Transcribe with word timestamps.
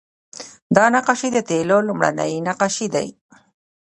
دا 0.75 0.83
نقاشۍ 0.95 1.29
د 1.33 1.37
تیلو 1.49 1.77
لومړنۍ 1.87 2.31
نقاشۍ 2.47 2.87
دي 2.95 3.07